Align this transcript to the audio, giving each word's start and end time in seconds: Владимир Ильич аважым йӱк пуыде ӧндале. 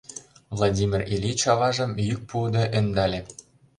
Владимир 0.57 1.01
Ильич 1.13 1.41
аважым 1.53 1.91
йӱк 2.07 2.21
пуыде 2.29 2.63
ӧндале. 2.77 3.21